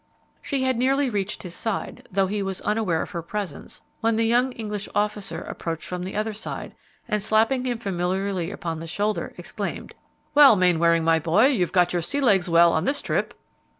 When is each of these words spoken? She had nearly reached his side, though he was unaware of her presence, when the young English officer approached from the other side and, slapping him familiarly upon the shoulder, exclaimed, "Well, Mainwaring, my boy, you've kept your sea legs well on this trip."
She 0.41 0.63
had 0.63 0.77
nearly 0.77 1.11
reached 1.11 1.43
his 1.43 1.53
side, 1.53 2.07
though 2.11 2.25
he 2.25 2.41
was 2.41 2.59
unaware 2.61 3.03
of 3.03 3.11
her 3.11 3.21
presence, 3.21 3.83
when 3.99 4.15
the 4.15 4.25
young 4.25 4.51
English 4.53 4.89
officer 4.95 5.41
approached 5.41 5.83
from 5.87 6.01
the 6.01 6.15
other 6.15 6.33
side 6.33 6.73
and, 7.07 7.21
slapping 7.21 7.65
him 7.65 7.77
familiarly 7.77 8.49
upon 8.49 8.79
the 8.79 8.87
shoulder, 8.87 9.31
exclaimed, 9.37 9.93
"Well, 10.33 10.55
Mainwaring, 10.55 11.03
my 11.03 11.19
boy, 11.19 11.49
you've 11.49 11.71
kept 11.71 11.93
your 11.93 12.01
sea 12.01 12.19
legs 12.19 12.49
well 12.49 12.73
on 12.73 12.85
this 12.85 12.99
trip." 12.99 13.35